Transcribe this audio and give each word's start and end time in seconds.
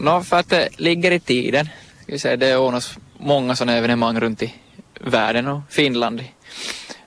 No, 0.00 0.22
för 0.22 0.36
att 0.36 0.48
det 0.48 0.68
ligger 0.76 1.10
i 1.10 1.20
tiden. 1.20 1.68
Det 2.38 2.56
ordnas 2.56 2.98
många 3.18 3.56
sådana 3.56 3.76
evenemang 3.76 4.20
runt 4.20 4.42
i 4.42 4.54
världen 5.00 5.48
och 5.48 5.60
Finland. 5.68 6.24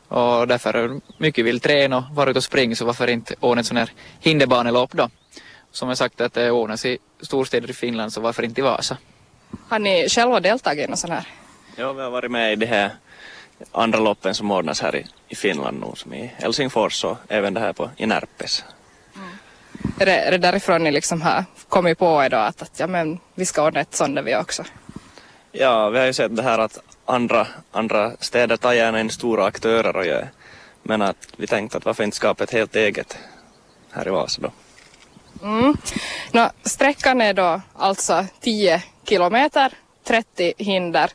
Och 0.07 0.47
därför 0.47 1.01
mycket 1.17 1.46
vill 1.46 1.59
träna 1.59 1.97
och 1.97 2.15
vara 2.15 2.29
ute 2.29 2.39
och 2.39 2.43
springa 2.43 2.75
så 2.75 2.85
varför 2.85 3.07
inte 3.07 3.35
ordna 3.39 3.59
ett 3.59 3.67
sånt 3.67 3.79
här 3.79 3.91
hinderbanelopp 4.19 4.91
då? 4.91 5.09
Som 5.71 5.89
jag 5.89 5.97
sagt 5.97 6.21
att 6.21 6.33
det 6.33 6.51
ordnas 6.51 6.85
i 6.85 6.97
storstäder 7.21 7.69
i 7.69 7.73
Finland 7.73 8.13
så 8.13 8.21
varför 8.21 8.43
inte 8.43 8.62
i 8.62 8.63
Vasa? 8.63 8.98
Har 9.70 9.80
ni 9.80 10.10
själva 10.10 10.39
deltagit 10.39 10.88
i 10.88 10.89
något 10.89 11.00
sånt 11.00 11.14
här? 11.14 11.28
Ja, 11.76 11.94
vi 11.94 12.02
har 12.02 12.10
varit 12.10 12.32
med 12.32 12.54
i 12.54 12.55
det 12.55 12.66
här 12.66 12.92
andra 13.71 14.00
loppen 14.00 14.36
som 14.36 14.52
ordnas 14.52 14.82
här 14.82 14.96
i, 14.96 15.05
i 15.28 15.36
Finland 15.36 15.80
nu, 15.80 15.88
som 15.96 16.14
i 16.14 16.32
Helsingfors 16.38 17.04
och 17.04 17.18
även 17.28 17.54
det 17.54 17.60
här 17.60 17.73
på, 17.73 17.89
i 17.98 18.05
Närpes. 18.05 18.64
Är 20.02 20.05
det, 20.05 20.15
är 20.15 20.31
det 20.31 20.38
därifrån 20.38 20.83
ni 20.83 20.91
liksom 20.91 21.21
har 21.21 21.45
kommit 21.70 21.97
på 21.97 22.23
er 22.23 22.29
då 22.29 22.38
att, 22.38 22.61
att 22.61 22.79
ja, 22.79 22.88
men 22.88 23.20
vi 23.36 23.45
ska 23.45 23.65
ordna 23.65 23.79
ett 23.79 23.95
sånt 23.95 24.16
där 24.16 24.23
vi 24.23 24.35
också? 24.35 24.63
Ja, 25.52 25.89
vi 25.89 25.99
har 25.99 26.05
ju 26.05 26.13
sett 26.13 26.35
det 26.35 26.43
här 26.43 26.59
att 26.59 26.80
andra, 27.05 27.48
andra 27.71 28.12
städer 28.20 28.57
tar 28.57 28.73
gärna 28.73 28.99
in 28.99 29.09
stora 29.09 29.45
aktörer 29.45 29.95
och 29.95 30.05
gör, 30.05 30.29
men 30.84 31.02
att 31.02 31.27
vi 31.38 31.48
tänkte 31.48 31.77
att 31.77 31.85
varför 31.85 32.03
inte 32.03 32.17
skapa 32.17 32.43
ett 32.43 32.52
helt 32.52 32.76
eget 32.76 33.17
här 33.91 34.07
i 34.07 34.12
Vasa 34.12 34.41
då. 34.41 34.52
Mm. 35.48 35.77
Nå, 36.31 36.49
sträckan 36.63 37.21
är 37.21 37.34
då 37.34 37.62
alltså 37.76 38.26
10 38.40 38.84
kilometer, 39.04 39.73
30 40.04 40.54
hinder. 40.57 41.12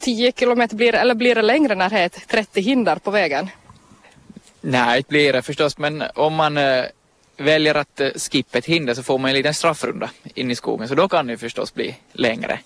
10 0.00 0.32
kilometer 0.32 0.76
blir 0.76 0.94
eller 0.94 1.14
blir 1.14 1.34
det 1.34 1.42
längre 1.42 1.74
när 1.74 1.90
det 1.90 1.98
är 1.98 2.06
ett 2.06 2.28
30 2.28 2.60
hinder 2.60 2.96
på 2.96 3.10
vägen? 3.10 3.50
Nej, 4.60 5.00
det 5.02 5.08
blir 5.08 5.32
det 5.32 5.42
förstås, 5.42 5.78
men 5.78 6.04
om 6.14 6.34
man 6.34 6.56
eh, 6.56 6.84
väljer 7.36 7.74
att 7.74 8.00
eh, 8.00 8.08
skippa 8.08 8.58
ett 8.58 8.66
hinder 8.66 8.94
så 8.94 9.02
får 9.02 9.18
man 9.18 9.28
en 9.28 9.36
liten 9.36 9.54
straffrunda 9.54 10.10
in 10.34 10.50
i 10.50 10.54
skogen, 10.54 10.88
så 10.88 10.94
då 10.94 11.08
kan 11.08 11.26
det 11.26 11.38
förstås 11.38 11.74
bli 11.74 11.96
längre. 12.12 12.58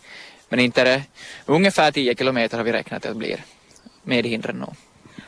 Men 0.49 0.59
inte 0.61 0.81
är 0.81 0.85
det 0.85 1.03
ungefär 1.47 1.91
10 1.91 2.15
kilometer 2.15 2.57
har 2.57 2.65
vi 2.65 2.73
räknat 2.73 3.07
att 3.07 3.13
det 3.13 3.19
blir 3.19 3.45
med 4.03 4.27
hindren 4.27 4.57
nog. 4.57 4.75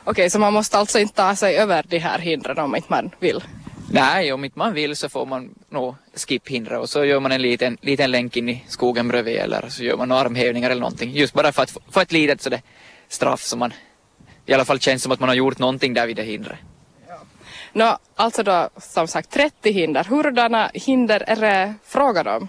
Okej, 0.04 0.30
så 0.30 0.38
man 0.38 0.52
måste 0.52 0.78
alltså 0.78 0.98
inte 0.98 1.14
ta 1.14 1.36
sig 1.36 1.56
över 1.56 1.84
de 1.88 1.98
här 1.98 2.18
hindren 2.18 2.58
om 2.58 2.76
inte 2.76 2.88
man 2.90 3.10
vill? 3.18 3.44
Nej, 3.92 4.32
om 4.32 4.44
inte 4.44 4.58
man 4.58 4.74
vill 4.74 4.96
så 4.96 5.08
får 5.08 5.26
man 5.26 5.54
nog 5.68 5.94
skip-hindra 6.14 6.78
och 6.78 6.88
så 6.88 7.04
gör 7.04 7.20
man 7.20 7.32
en 7.32 7.42
liten, 7.42 7.78
liten 7.80 8.10
länk 8.10 8.36
in 8.36 8.48
i 8.48 8.64
skogen 8.68 9.08
bredvid 9.08 9.36
eller 9.36 9.68
så 9.68 9.84
gör 9.84 9.96
man 9.96 10.08
några 10.08 10.22
armhävningar 10.22 10.70
eller 10.70 10.80
någonting. 10.80 11.10
Just 11.12 11.34
bara 11.34 11.52
för 11.52 11.62
att 11.62 11.76
få 11.90 12.00
ett 12.00 12.12
litet 12.12 12.42
sådär 12.42 12.62
straff 13.08 13.42
som 13.42 13.58
man 13.58 13.72
i 14.46 14.54
alla 14.54 14.64
fall 14.64 14.80
känns 14.80 15.02
som 15.02 15.12
att 15.12 15.20
man 15.20 15.28
har 15.28 15.36
gjort 15.36 15.58
någonting 15.58 15.94
där 15.94 16.06
vid 16.06 16.16
det 16.16 16.22
hindret. 16.22 16.58
Nå, 17.72 17.98
alltså 18.16 18.42
då 18.42 18.68
som 18.76 19.08
sagt 19.08 19.30
30 19.30 19.70
hinder. 19.72 20.04
Hurdana 20.04 20.70
hinder 20.74 21.24
är 21.26 21.36
det 21.36 21.74
frågan 21.84 22.26
om? 22.26 22.48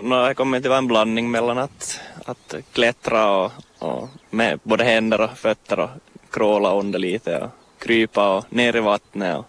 No, 0.00 0.26
det 0.28 0.34
kommer 0.34 0.58
att 0.58 0.66
vara 0.66 0.78
en 0.78 0.86
blandning 0.86 1.30
mellan 1.30 1.58
att, 1.58 2.00
att 2.24 2.54
klättra 2.72 3.30
och, 3.30 3.52
och 3.78 4.08
med 4.30 4.60
både 4.62 4.84
händer 4.84 5.20
och 5.20 5.38
fötter 5.38 5.80
och 5.80 5.90
kråla 6.30 6.74
under 6.74 6.98
lite 6.98 7.38
och 7.38 7.50
krypa 7.78 8.36
och 8.36 8.44
ner 8.52 8.76
i 8.76 8.80
vattnet 8.80 9.36
och 9.38 9.46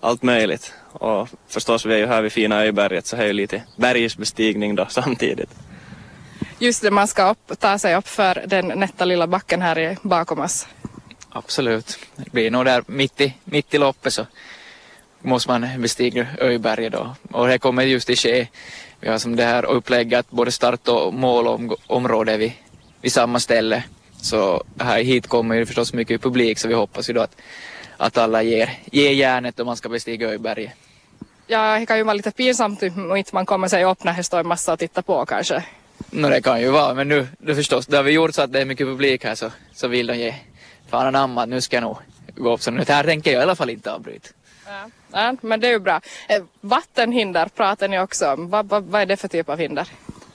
allt 0.00 0.22
möjligt. 0.22 0.74
Och 0.92 1.28
förstås, 1.48 1.86
vi 1.86 1.94
är 1.94 1.98
ju 1.98 2.06
här 2.06 2.22
vid 2.22 2.32
fina 2.32 2.64
Öberget 2.64 3.06
så 3.06 3.16
det 3.16 3.22
är 3.22 3.26
ju 3.26 3.32
lite 3.32 3.62
bergsbestigning 3.76 4.74
då 4.74 4.86
samtidigt. 4.90 5.50
Just 6.58 6.82
det, 6.82 6.90
man 6.90 7.08
ska 7.08 7.30
upp, 7.30 7.58
ta 7.58 7.78
sig 7.78 7.96
upp 7.96 8.08
för 8.08 8.44
den 8.46 8.66
nätta 8.66 9.04
lilla 9.04 9.26
backen 9.26 9.62
här 9.62 9.96
bakom 10.02 10.40
oss. 10.40 10.66
Absolut. 11.30 11.98
Det 12.16 12.32
blir 12.32 12.50
nog 12.50 12.64
där 12.64 12.84
mitt 12.86 13.20
i, 13.20 13.34
mitt 13.44 13.74
i 13.74 13.78
loppet 13.78 14.12
så 14.12 14.26
måste 15.20 15.50
man 15.50 15.82
bestiga 15.82 16.26
Öberget 16.40 16.92
då. 16.92 17.14
Och 17.30 17.48
det 17.48 17.58
kommer 17.58 17.82
just 17.82 18.10
att 18.10 18.18
ske. 18.18 18.48
Vi 19.00 19.08
har 19.08 19.18
som 19.18 19.36
det 19.36 19.44
här 19.44 19.64
upplägget 19.64 20.18
att 20.18 20.30
både 20.30 20.52
start 20.52 20.88
och 20.88 21.14
målområde 21.14 22.36
vid, 22.36 22.52
vid 23.00 23.12
samma 23.12 23.40
ställe. 23.40 23.84
Så 24.20 24.64
här 24.78 25.02
hit 25.02 25.26
kommer 25.26 25.54
ju 25.54 25.66
förstås 25.66 25.92
mycket 25.92 26.22
publik 26.22 26.58
så 26.58 26.68
vi 26.68 26.74
hoppas 26.74 27.10
ju 27.10 27.14
då 27.14 27.20
att, 27.20 27.36
att 27.96 28.18
alla 28.18 28.42
ger, 28.42 28.70
ger 28.84 29.10
järnet 29.10 29.60
om 29.60 29.66
man 29.66 29.76
ska 29.76 29.88
bestiga 29.88 30.28
Öberget. 30.28 30.72
Ja, 31.46 31.78
det 31.78 31.86
kan 31.86 31.96
ju 31.96 32.02
vara 32.02 32.14
lite 32.14 32.30
pinsamt 32.30 32.82
om 32.82 33.16
inte 33.16 33.34
man 33.34 33.46
kommer 33.46 33.68
sig 33.68 33.84
upp 33.84 34.04
när 34.04 34.16
det 34.16 34.24
står 34.24 34.40
en 34.40 34.48
massa 34.48 34.72
och 34.72 34.78
tittar 34.78 35.02
på 35.02 35.26
kanske. 35.26 35.64
No, 36.10 36.28
det 36.28 36.42
kan 36.42 36.60
ju 36.60 36.70
vara, 36.70 36.94
men 36.94 37.08
nu, 37.08 37.26
nu 37.38 37.54
förstås, 37.54 37.86
det 37.86 37.96
har 37.96 38.04
vi 38.04 38.12
gjort 38.12 38.34
så 38.34 38.42
att 38.42 38.52
det 38.52 38.60
är 38.60 38.64
mycket 38.64 38.86
publik 38.86 39.24
här 39.24 39.34
så, 39.34 39.50
så 39.72 39.88
vill 39.88 40.06
de 40.06 40.18
ge 40.18 40.34
fan 40.88 41.06
anamma 41.06 41.42
att 41.42 41.48
nu 41.48 41.60
ska 41.60 41.76
jag 41.76 41.82
nog 41.82 41.96
gå 42.36 42.52
upp. 42.54 42.62
Så 42.62 42.70
nu 42.70 42.84
här 42.88 43.04
tänker 43.04 43.32
jag 43.32 43.40
i 43.40 43.42
alla 43.42 43.56
fall 43.56 43.70
inte 43.70 43.92
avbryta. 43.92 44.28
Ja. 44.66 44.90
ja, 45.12 45.34
men 45.40 45.60
det 45.60 45.66
är 45.66 45.72
ju 45.72 45.78
bra. 45.78 46.00
Eh, 46.28 46.42
Vattenhinder 46.60 47.48
pratar 47.48 47.88
ni 47.88 48.00
också 48.00 48.32
om. 48.32 48.50
Vad, 48.50 48.68
vad, 48.68 48.84
vad 48.84 49.02
är 49.02 49.06
det 49.06 49.16
för 49.16 49.28
typ 49.28 49.48
av 49.48 49.58
hinder? 49.58 49.88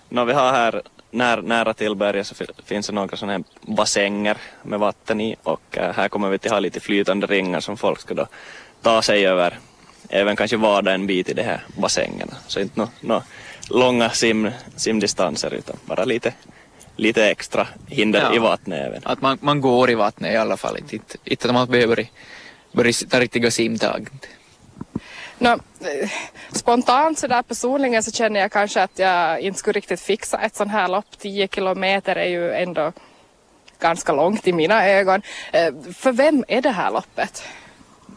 No, 0.09 0.25
vi 0.25 0.33
har 0.33 0.51
här 0.51 0.81
när, 1.11 1.41
nära 1.41 1.73
till 1.73 1.95
berget 1.95 2.27
så 2.27 2.35
fi- 2.35 2.45
finns 2.65 2.87
det 2.87 2.93
några 2.93 3.17
sådana 3.17 3.33
här 3.33 3.43
bassänger 3.61 4.37
med 4.63 4.79
vatten 4.79 5.21
i 5.21 5.35
och 5.43 5.77
äh, 5.77 5.93
här 5.93 6.09
kommer 6.09 6.29
vi 6.29 6.37
till 6.37 6.51
ha 6.51 6.59
lite 6.59 6.79
flytande 6.79 7.27
ringar 7.27 7.59
som 7.59 7.77
folk 7.77 7.99
ska 7.99 8.13
då 8.13 8.27
ta 8.81 9.01
sig 9.01 9.27
över. 9.27 9.59
Även 10.09 10.35
kanske 10.35 10.57
vada 10.57 10.93
en 10.93 11.07
bit 11.07 11.29
i 11.29 11.33
de 11.33 11.43
här 11.43 11.63
bassängerna. 11.77 12.33
Så 12.47 12.59
inte 12.59 12.79
några 12.79 12.91
no, 13.01 13.23
långa 13.69 14.09
sim, 14.09 14.51
simdistanser 14.75 15.53
utan 15.53 15.75
bara 15.85 16.05
lite, 16.05 16.33
lite 16.95 17.25
extra 17.29 17.67
hinder 17.87 18.21
Ja. 18.21 18.35
i 18.35 18.39
vattnet 18.39 18.87
även. 18.87 19.01
Att 19.05 19.21
man, 19.21 19.37
man 19.41 19.61
går 19.61 19.89
i 19.89 19.95
vattnet 19.95 20.33
i 20.33 20.37
alla 20.37 20.57
fall. 20.57 20.77
Inte, 20.77 20.95
inte, 20.95 21.17
inte 21.23 21.47
att 21.47 21.53
man 21.53 21.67
behöver 21.67 22.07
börja 22.71 22.93
ta 23.09 23.19
riktiga 23.19 23.51
simtag. 23.51 24.07
Nå, 25.37 25.51
eh, 25.51 26.09
spontant 26.51 27.19
så 27.19 27.27
där 27.27 27.41
personligen 27.41 28.03
så 28.03 28.11
känner 28.11 28.39
jag 28.39 28.51
kanske 28.51 28.83
att 28.83 28.99
jag 28.99 29.39
inte 29.41 29.59
skulle 29.59 29.77
riktigt 29.77 30.01
fixa 30.01 30.39
ett 30.39 30.55
sånt 30.55 30.71
här 30.71 30.87
lopp. 30.87 31.05
10 31.19 31.47
kilometer 31.47 32.15
är 32.15 32.27
ju 32.27 32.51
ändå 32.53 32.91
ganska 33.79 34.13
långt 34.13 34.47
i 34.47 34.53
mina 34.53 34.89
ögon. 34.89 35.21
Eh, 35.51 35.73
För 35.93 36.11
vem 36.11 36.45
är 36.47 36.61
det 36.61 36.69
här 36.69 36.91
loppet? 36.91 37.43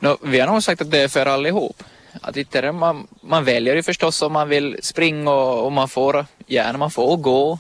No, 0.01 0.17
vi 0.23 0.41
har 0.41 0.47
nog 0.53 0.63
sagt 0.63 0.81
att 0.81 0.91
det 0.91 0.99
är 0.99 1.09
för 1.09 1.27
allihop. 1.27 1.83
Att 2.23 2.37
inte 2.37 2.73
man, 2.73 3.07
man 3.21 3.45
väljer 3.45 3.75
ju 3.77 3.83
förstås 3.83 4.23
om 4.23 4.33
man 4.33 4.49
vill 4.49 4.79
springa 4.83 5.31
och, 5.31 5.65
och 5.65 5.73
man 5.73 5.89
får 5.89 6.27
gärna 6.47 6.79
man 6.79 6.91
får 6.91 7.17
gå. 7.17 7.59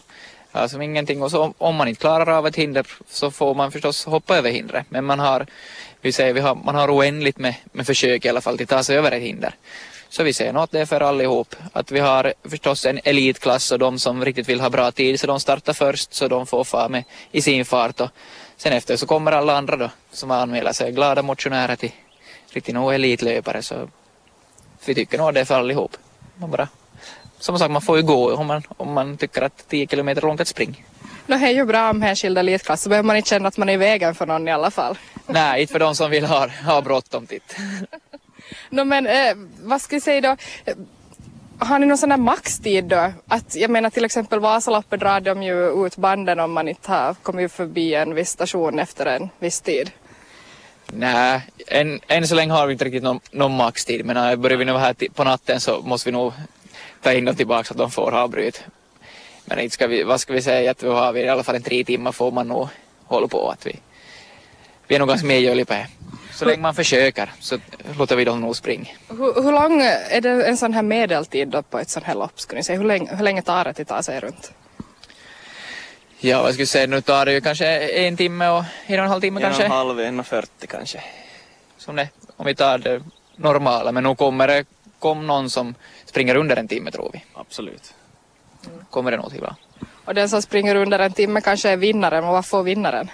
Alltså 0.56 0.82
ingenting 0.82 1.22
och 1.22 1.30
så 1.30 1.42
om, 1.42 1.54
om 1.58 1.76
man 1.76 1.88
inte 1.88 2.00
klarar 2.00 2.38
av 2.38 2.46
ett 2.46 2.56
hinder 2.56 2.86
så 3.08 3.30
får 3.30 3.54
man 3.54 3.72
förstås 3.72 4.04
hoppa 4.04 4.36
över 4.36 4.50
hindret. 4.50 4.86
Men 4.88 5.04
man 5.04 5.18
har, 5.18 5.46
vi 6.00 6.12
säger, 6.12 6.32
vi 6.32 6.40
har, 6.40 6.54
man 6.54 6.74
har 6.74 6.96
oändligt 6.96 7.38
med, 7.38 7.54
med 7.72 7.86
försök 7.86 8.24
i 8.24 8.28
alla 8.28 8.40
fall 8.40 8.56
till 8.56 8.64
att 8.64 8.70
ta 8.70 8.82
sig 8.82 8.96
över 8.96 9.12
ett 9.12 9.22
hinder. 9.22 9.54
Så 10.08 10.22
vi 10.22 10.32
säger 10.32 10.52
nog 10.52 10.62
att 10.62 10.70
det 10.70 10.80
är 10.80 10.86
för 10.86 11.00
allihop. 11.00 11.54
Att 11.72 11.92
vi 11.92 12.00
har 12.00 12.34
förstås 12.44 12.86
en 12.86 13.00
elitklass 13.04 13.72
och 13.72 13.78
de 13.78 13.98
som 13.98 14.24
riktigt 14.24 14.48
vill 14.48 14.60
ha 14.60 14.70
bra 14.70 14.92
tid 14.92 15.20
så 15.20 15.26
de 15.26 15.40
startar 15.40 15.72
först 15.72 16.14
så 16.14 16.28
de 16.28 16.46
får 16.46 16.64
fara 16.64 16.88
med 16.88 17.04
i 17.30 17.42
sin 17.42 17.64
fart 17.64 18.00
och 18.00 18.10
sen 18.56 18.72
efter 18.72 18.96
så 18.96 19.06
kommer 19.06 19.32
alla 19.32 19.56
andra 19.56 19.76
då 19.76 19.90
som 20.12 20.30
anmäler 20.30 20.72
sig 20.72 20.92
glada 20.92 21.22
motionärer 21.22 21.76
till 21.76 21.92
riktigt 22.50 22.74
nog 22.74 22.94
elitlöpare 22.94 23.62
så 23.62 23.88
vi 24.84 24.94
tycker 24.94 25.18
nog 25.18 25.28
att 25.28 25.34
det 25.34 25.40
är 25.40 25.44
för 25.44 25.54
allihop. 25.54 25.96
Man 26.36 26.50
bara, 26.50 26.68
som 27.38 27.58
sagt 27.58 27.70
man 27.70 27.82
får 27.82 27.96
ju 27.96 28.02
gå 28.02 28.34
om 28.34 28.46
man, 28.46 28.62
om 28.76 28.92
man 28.92 29.16
tycker 29.16 29.42
att 29.42 29.68
10 29.68 29.86
kilometer 29.86 30.22
är 30.22 30.26
långt 30.26 30.40
att 30.40 30.48
springa. 30.48 30.76
Nå, 31.26 31.36
det 31.36 31.46
är 31.46 31.50
ju 31.50 31.64
bra 31.64 31.88
en 31.88 32.16
skild 32.16 32.38
elitklass 32.38 32.82
så 32.82 32.88
behöver 32.88 33.06
man 33.06 33.16
inte 33.16 33.28
känna 33.28 33.48
att 33.48 33.56
man 33.56 33.68
är 33.68 33.72
i 33.72 33.76
vägen 33.76 34.14
för 34.14 34.26
någon 34.26 34.48
i 34.48 34.52
alla 34.52 34.70
fall. 34.70 34.98
Nej, 35.26 35.60
inte 35.60 35.72
för 35.72 35.78
de 35.78 35.94
som 35.94 36.10
vill 36.10 36.24
ha, 36.24 36.48
ha 36.48 36.82
bråttom 36.82 37.26
titt. 37.26 37.56
Nå, 38.70 38.84
men 38.84 39.06
eh, 39.06 39.34
vad 39.62 39.80
ska 39.80 39.94
jag 39.96 40.02
säga 40.02 40.20
då? 40.20 40.36
Har 41.58 41.78
ni 41.78 41.86
någon 41.86 41.98
sån 41.98 42.08
där 42.08 42.16
maxtid 42.16 42.84
då? 42.84 43.12
Att, 43.28 43.54
jag 43.54 43.70
menar 43.70 43.90
till 43.90 44.04
exempel 44.04 44.40
Vasaloppet 44.40 45.00
drar 45.00 45.20
de 45.20 45.42
ju 45.42 45.86
ut 45.86 45.96
banden 45.96 46.40
om 46.40 46.52
man 46.52 46.68
inte 46.68 46.92
har 46.92 47.14
kommit 47.14 47.52
förbi 47.52 47.94
en 47.94 48.14
viss 48.14 48.30
station 48.30 48.78
efter 48.78 49.06
en 49.06 49.28
viss 49.38 49.60
tid. 49.60 49.90
Nej, 50.92 51.40
än, 51.66 52.00
än 52.08 52.28
så 52.28 52.34
länge 52.34 52.52
har 52.52 52.66
vi 52.66 52.72
inte 52.72 52.84
riktigt 52.84 53.02
någon, 53.02 53.20
någon 53.30 53.56
maxtid 53.56 54.06
men 54.06 54.40
börjar 54.40 54.58
vi 54.58 54.64
nu 54.64 54.76
här 54.76 54.94
på 55.14 55.24
natten 55.24 55.60
så 55.60 55.80
måste 55.82 56.08
vi 56.08 56.12
nog 56.12 56.32
ta 57.06 57.12
in 57.12 57.24
dem 57.24 57.36
tillbaka 57.36 57.64
så 57.64 57.74
att 57.74 57.78
de 57.78 57.90
får 57.90 58.14
avbryt. 58.14 58.64
Men 59.44 59.58
inte 59.58 59.74
ska 59.74 59.86
vi, 59.86 60.02
vad 60.02 60.20
ska 60.20 60.32
vi 60.32 60.42
säga 60.42 60.70
att 60.70 60.82
vi 60.82 60.88
har 60.88 61.12
vi 61.12 61.20
i 61.20 61.28
alla 61.28 61.42
fall 61.42 61.54
en 61.54 61.62
tre 61.62 61.84
timmar 61.84 62.12
får 62.12 62.30
man 62.32 62.48
nog 62.48 62.68
hålla 63.04 63.28
på 63.28 63.50
att 63.50 63.66
vi, 63.66 63.78
vi 64.86 64.94
är 64.94 64.98
nog 64.98 65.08
ganska 65.08 65.26
medgörliga 65.26 65.64
på 65.64 65.72
det. 65.72 65.86
Så 66.34 66.44
länge 66.44 66.62
man 66.62 66.74
försöker 66.74 67.32
så 67.40 67.58
låter 67.98 68.16
vi 68.16 68.24
dem 68.24 68.40
nog 68.40 68.56
springa. 68.56 68.88
Hur, 69.08 69.42
hur 69.42 69.52
lång 69.52 69.82
är 69.82 70.20
det 70.20 70.46
en 70.46 70.56
sån 70.56 70.74
här 70.74 70.82
medeltid 70.82 71.48
då 71.48 71.62
på 71.62 71.78
ett 71.78 71.90
sånt 71.90 72.06
här 72.06 72.14
lopp 72.14 72.40
skulle 72.40 72.58
ni 72.58 72.64
säga? 72.64 72.78
Hur 72.78 72.86
länge, 72.86 73.16
hur 73.16 73.24
länge 73.24 73.42
tar 73.42 73.64
det 73.64 73.80
att 73.80 73.88
ta 73.88 74.02
sig 74.02 74.20
runt? 74.20 74.52
Ja, 76.18 76.42
vad 76.42 76.52
ska 76.52 76.60
jag 76.60 76.68
säga, 76.68 76.86
nu 76.86 77.00
tar 77.00 77.26
det 77.26 77.32
ju 77.32 77.40
kanske 77.40 77.66
en 77.88 78.16
timme 78.16 78.48
och 78.48 78.64
en 78.86 78.98
och 78.98 79.04
en 79.04 79.10
halv 79.10 79.20
timme 79.20 79.40
En 79.40 79.44
och 79.44 79.50
kanske. 79.50 79.64
en 79.64 79.70
halv, 79.70 80.00
en 80.00 80.20
och 80.20 80.26
fyrtio 80.26 80.66
kanske. 80.66 81.02
Som 81.78 81.96
det, 81.96 82.08
om 82.36 82.46
vi 82.46 82.54
tar 82.54 82.78
det 82.78 83.02
normala, 83.36 83.92
men 83.92 84.04
nu 84.04 84.14
kommer 84.14 84.48
det 84.48 84.64
kom 84.98 85.26
någon 85.26 85.50
som 85.50 85.74
springer 86.04 86.36
under 86.36 86.56
en 86.56 86.68
timme 86.68 86.90
tror 86.90 87.10
vi. 87.12 87.24
Absolut. 87.34 87.94
Kommer 88.90 89.10
det 89.10 89.16
nog 89.16 89.30
till 89.30 89.40
va? 89.40 89.56
Och 90.04 90.14
den 90.14 90.28
som 90.28 90.42
springer 90.42 90.74
under 90.74 90.98
en 90.98 91.12
timme 91.12 91.40
kanske 91.40 91.70
är 91.70 91.76
vinnaren 91.76 92.24
och 92.24 92.32
vad 92.32 92.46
får 92.46 92.62
vinnaren? 92.62 93.10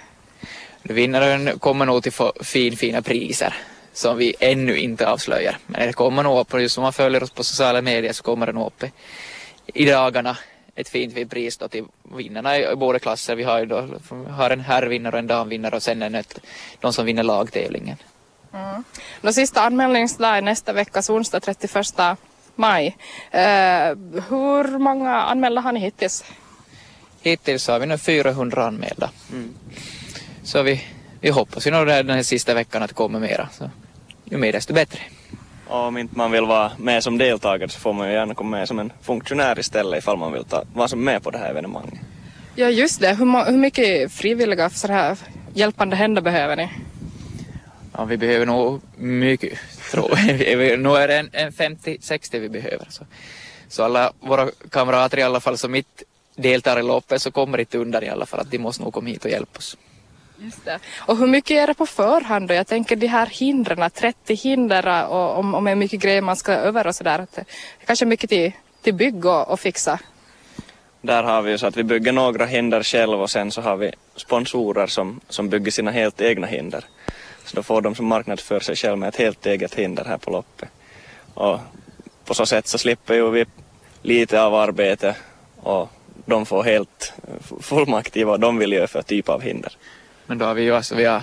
Vinnaren 0.81 1.59
kommer 1.59 1.85
nog 1.85 2.03
till 2.03 2.11
få 2.11 2.33
fin, 2.41 2.77
fina 2.77 3.01
priser 3.01 3.53
som 3.93 4.17
vi 4.17 4.35
ännu 4.39 4.77
inte 4.77 5.07
avslöjar. 5.07 5.57
Men 5.67 5.87
det 5.87 5.93
kommer 5.93 6.23
nog 6.23 6.39
upp, 6.39 6.53
och 6.53 6.61
just 6.61 6.77
om 6.77 6.81
man 6.81 6.93
följer 6.93 7.23
oss 7.23 7.31
på 7.31 7.43
sociala 7.43 7.81
medier 7.81 8.13
så 8.13 8.23
kommer 8.23 8.45
det 8.45 8.51
nog 8.51 8.67
upp 8.67 8.83
i 9.65 9.85
dagarna 9.85 10.37
ett 10.75 10.89
fint 10.89 11.29
pris 11.29 11.57
då 11.57 11.67
till 11.67 11.85
vinnarna 12.17 12.57
i 12.57 12.75
båda 12.75 12.99
klasser. 12.99 13.35
Vi 13.35 13.43
har 13.43 13.59
ju 13.59 13.65
då, 13.65 13.87
har 14.29 14.49
en 14.49 14.59
herrvinnare 14.59 15.13
och 15.13 15.19
en 15.19 15.27
damvinnare 15.27 15.75
och 15.75 15.83
sen 15.83 16.01
en 16.01 16.15
ett, 16.15 16.39
de 16.79 16.93
som 16.93 17.05
vinner 17.05 17.23
lagtävlingen. 17.23 17.97
Mm. 18.53 18.83
Den 19.21 19.33
sista 19.33 19.61
anmälningsdag 19.61 20.37
är 20.37 20.41
nästa 20.41 20.73
vecka, 20.73 21.01
onsdag 21.09 21.39
31 21.39 22.17
maj. 22.55 22.97
Eh, 23.31 23.41
hur 24.29 24.77
många 24.77 25.15
anmälda 25.15 25.61
har 25.61 25.71
ni 25.71 25.79
hittills? 25.79 26.23
Hittills 27.21 27.67
har 27.67 27.79
vi 27.79 27.85
nu 27.85 27.97
400 27.97 28.65
anmälda. 28.67 29.09
Mm. 29.31 29.53
Så 30.43 30.61
vi, 30.61 30.83
vi 31.21 31.29
hoppas 31.29 31.67
ju 31.67 31.71
nog 31.71 31.87
den 31.87 32.09
här 32.09 32.23
sista 32.23 32.53
veckan 32.53 32.83
att 32.83 32.89
det 32.89 32.93
kommer 32.93 33.19
mera. 33.19 33.49
Så 33.51 33.69
ju 34.23 34.37
mer 34.37 34.51
desto 34.51 34.73
bättre. 34.73 34.99
Och 35.67 35.79
om 35.79 35.97
inte 35.97 36.17
man 36.17 36.31
vill 36.31 36.45
vara 36.45 36.71
med 36.77 37.03
som 37.03 37.17
deltagare 37.17 37.69
så 37.69 37.79
får 37.79 37.93
man 37.93 38.07
ju 38.07 38.13
gärna 38.13 38.33
komma 38.33 38.57
med 38.57 38.67
som 38.67 38.79
en 38.79 38.93
funktionär 39.01 39.59
istället 39.59 39.99
ifall 39.99 40.17
man 40.17 40.33
vill 40.33 40.43
ta, 40.43 40.63
vara 40.73 40.87
som 40.87 41.03
med 41.03 41.23
på 41.23 41.31
det 41.31 41.37
här 41.37 41.49
evenemanget. 41.49 41.99
Ja 42.55 42.69
just 42.69 43.01
det, 43.01 43.15
hur, 43.15 43.51
hur 43.51 43.57
mycket 43.57 44.11
frivilliga 44.11 44.69
så 44.69 44.87
här 44.87 45.17
hjälpande 45.53 45.95
händer 45.95 46.21
behöver 46.21 46.55
ni? 46.55 46.69
Ja, 47.97 48.05
vi 48.05 48.17
behöver 48.17 48.45
nog 48.45 48.81
mycket, 48.97 49.59
tror 49.91 50.19
jag. 50.19 50.79
nu 50.79 50.89
är 50.89 51.07
det 51.07 51.17
en, 51.17 51.29
en 51.31 51.51
50-60 51.51 52.39
vi 52.39 52.49
behöver. 52.49 52.87
Så. 52.89 53.05
så 53.67 53.83
alla 53.83 54.13
våra 54.19 54.49
kamrater 54.69 55.19
i 55.19 55.23
alla 55.23 55.39
fall 55.39 55.57
som 55.57 55.75
inte 55.75 56.03
deltar 56.35 56.79
i 56.79 56.83
loppet 56.83 57.21
så 57.21 57.31
kommer 57.31 57.59
inte 57.59 57.77
undan 57.77 58.03
i 58.03 58.09
alla 58.09 58.25
fall 58.25 58.39
att 58.39 58.51
de 58.51 58.57
måste 58.57 58.83
nog 58.83 58.93
komma 58.93 59.09
hit 59.09 59.25
och 59.25 59.31
hjälpa 59.31 59.57
oss. 59.57 59.77
Just 60.37 60.65
det. 60.65 60.79
Och 60.99 61.17
hur 61.17 61.27
mycket 61.27 61.51
är 61.51 61.67
det 61.67 61.73
på 61.73 61.85
förhand 61.85 62.47
då? 62.47 62.53
Jag 62.53 62.67
tänker 62.67 62.95
de 62.95 63.07
här 63.07 63.25
hindren, 63.25 63.89
30 63.89 64.35
hinder 64.35 65.07
och 65.07 65.37
om, 65.37 65.55
om 65.55 65.67
är 65.67 65.75
mycket 65.75 66.01
grejer 66.01 66.21
man 66.21 66.35
ska 66.35 66.51
över 66.51 66.87
och 66.87 66.95
sådär. 66.95 67.27
Det 67.35 67.41
är 67.41 67.45
kanske 67.85 68.05
mycket 68.05 68.29
till, 68.29 68.51
till 68.81 68.93
bygg 68.93 69.25
och, 69.25 69.49
och 69.49 69.59
fixa. 69.59 69.99
Där 71.01 71.23
har 71.23 71.41
vi 71.41 71.51
ju 71.51 71.57
så 71.57 71.67
att 71.67 71.77
vi 71.77 71.83
bygger 71.83 72.11
några 72.11 72.45
hinder 72.45 72.83
själv 72.83 73.21
och 73.21 73.29
sen 73.29 73.51
så 73.51 73.61
har 73.61 73.77
vi 73.77 73.91
sponsorer 74.15 74.87
som, 74.87 75.19
som 75.29 75.49
bygger 75.49 75.71
sina 75.71 75.91
helt 75.91 76.21
egna 76.21 76.47
hinder. 76.47 76.85
Så 77.45 77.55
då 77.55 77.63
får 77.63 77.81
de 77.81 77.95
som 77.95 78.05
marknadsför 78.05 78.59
sig 78.59 78.75
själv 78.75 78.97
med 78.97 79.09
ett 79.09 79.15
helt 79.15 79.45
eget 79.45 79.75
hinder 79.75 80.05
här 80.05 80.17
på 80.17 80.31
loppet. 80.31 80.69
Och 81.33 81.59
på 82.25 82.33
så 82.33 82.45
sätt 82.45 82.67
så 82.67 82.77
slipper 82.77 83.13
ju 83.13 83.29
vi 83.29 83.45
lite 84.01 84.41
av 84.41 84.55
arbete 84.55 85.15
och 85.55 85.89
de 86.25 86.45
får 86.45 86.63
helt 86.63 87.13
fullmakt 87.59 88.17
i 88.17 88.23
vad 88.23 88.39
de 88.39 88.57
vill 88.57 88.71
göra 88.71 88.87
för 88.87 89.01
typ 89.01 89.29
av 89.29 89.41
hinder. 89.41 89.77
Men 90.25 90.37
då 90.37 90.45
har 90.45 90.53
vi 90.53 90.63
ju 90.63 90.75
alltså, 90.75 90.95
vi 90.95 91.05
har, 91.05 91.21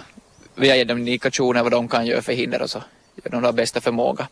vi 0.54 0.68
har 0.68 0.76
gett 0.76 0.88
dem 0.88 0.98
indikationer 0.98 1.62
vad 1.62 1.72
de 1.72 1.88
kan 1.88 2.06
göra 2.06 2.22
för 2.22 2.32
hinder 2.32 2.62
och 2.62 2.70
så 2.70 2.82
gör 3.24 3.30
de 3.30 3.42
då 3.42 3.52
bästa 3.52 3.80
förmåga. 3.80 4.28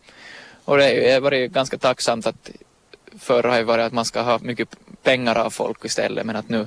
Och 0.64 0.76
det 0.76 0.82
har 0.82 0.90
ju 0.90 1.20
varit 1.20 1.52
ganska 1.52 1.79
tacksamt 1.79 2.26
att 2.26 2.50
förr 3.19 3.43
har 3.43 3.56
ju 3.56 3.62
varit 3.62 3.87
att 3.87 3.93
man 3.93 4.05
ska 4.05 4.20
ha 4.20 4.38
mycket 4.38 4.69
pengar 5.02 5.38
av 5.38 5.50
folk 5.50 5.85
istället 5.85 6.26
men 6.26 6.37
att 6.37 6.49
nu 6.49 6.67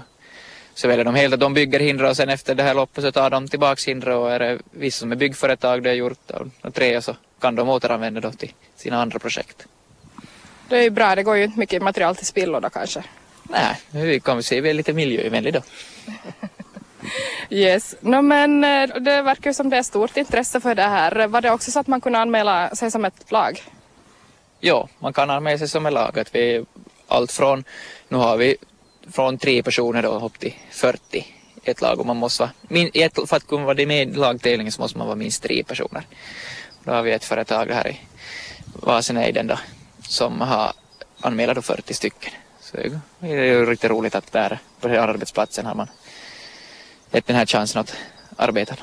så 0.73 0.87
väljer 0.87 1.05
de 1.05 1.15
helt 1.15 1.33
att 1.33 1.39
de 1.39 1.53
bygger 1.53 1.79
hinder 1.79 2.05
och 2.05 2.17
sen 2.17 2.29
efter 2.29 2.55
det 2.55 2.63
här 2.63 2.73
loppet 2.73 3.03
så 3.03 3.11
tar 3.11 3.29
de 3.29 3.47
tillbaks 3.47 3.87
hinder 3.87 4.09
och 4.09 4.31
är 4.31 4.39
det 4.39 4.59
vissa 4.71 4.99
som 4.99 5.11
är 5.11 5.15
byggföretag 5.15 5.83
det 5.83 5.89
är 5.89 5.93
gjort 5.93 6.31
av 6.31 6.71
tre 6.71 7.01
så 7.01 7.15
kan 7.39 7.55
de 7.55 7.69
återanvända 7.69 8.21
då 8.21 8.31
till 8.31 8.53
sina 8.75 9.01
andra 9.01 9.19
projekt. 9.19 9.67
Det 10.69 10.77
är 10.77 10.81
ju 10.81 10.89
bra, 10.89 11.15
det 11.15 11.23
går 11.23 11.37
ju 11.37 11.43
inte 11.43 11.59
mycket 11.59 11.81
material 11.81 12.15
till 12.15 12.25
spillo 12.25 12.59
då 12.59 12.69
kanske. 12.69 13.03
Nej, 13.43 13.75
vi 13.91 14.19
kan 14.19 14.43
se 14.43 14.61
vi 14.61 14.69
är 14.69 14.73
lite 14.73 14.93
miljövänliga 14.93 15.51
då. 15.59 15.61
Yes, 17.49 17.95
no, 18.01 18.21
men 18.21 18.63
eh, 18.63 18.95
det 18.99 19.21
verkar 19.21 19.53
som 19.53 19.69
det 19.69 19.77
är 19.77 19.83
stort 19.83 20.17
intresse 20.17 20.59
för 20.59 20.75
det 20.75 20.83
här. 20.83 21.27
Var 21.27 21.41
det 21.41 21.51
också 21.51 21.71
så 21.71 21.79
att 21.79 21.87
man 21.87 22.01
kunde 22.01 22.19
anmäla 22.19 22.75
sig 22.75 22.91
som 22.91 23.05
ett 23.05 23.31
lag? 23.31 23.63
Ja, 24.59 24.89
man 24.99 25.13
kan 25.13 25.29
anmäla 25.29 25.57
sig 25.57 25.67
som 25.67 25.85
ett 25.85 25.93
lag. 25.93 26.19
Att 26.19 26.35
vi, 26.35 26.65
allt 27.07 27.31
från, 27.31 27.63
nu 28.07 28.17
har 28.17 28.37
vi 28.37 28.55
från 29.11 29.37
tre 29.37 29.63
personer 29.63 30.03
då 30.03 30.25
upp 30.25 30.39
till 30.39 30.53
40 30.71 31.25
i 31.63 31.69
ett 31.69 31.81
lag 31.81 31.99
och 31.99 32.05
man 32.05 32.17
måste 32.17 32.43
vara, 32.43 32.51
min, 32.61 32.91
för 33.27 33.35
att 33.35 33.47
kunna 33.47 33.65
vara 33.65 33.85
med 33.85 34.09
i 34.09 34.13
lagtävlingen 34.13 34.71
så 34.71 34.81
måste 34.81 34.97
man 34.97 35.07
vara 35.07 35.15
minst 35.15 35.43
tre 35.43 35.63
personer. 35.63 36.03
Då 36.83 36.91
har 36.91 37.01
vi 37.01 37.11
ett 37.11 37.23
företag 37.23 37.65
här 37.65 37.87
i 37.87 37.99
Vasenejden 38.73 39.47
då 39.47 39.57
som 40.01 40.41
har 40.41 40.73
anmält 41.21 41.65
40 41.65 41.93
stycken. 41.93 42.33
Så 42.59 42.77
det 42.77 43.27
är 43.27 43.43
ju 43.43 43.65
riktigt 43.65 43.91
roligt 43.91 44.15
att 44.15 44.31
där 44.31 44.59
på 44.79 44.87
den 44.87 44.97
här 44.97 45.07
arbetsplatsen 45.07 45.65
har 45.65 45.75
man 45.75 45.87
gett 47.11 47.27
den 47.27 47.35
här 47.35 47.45
chansen 47.45 47.81
att 47.81 47.95
arbeta. 48.37 48.75